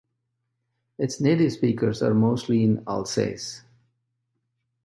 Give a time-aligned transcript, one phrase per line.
[0.97, 3.61] Its native speakers are mostly in Alsace.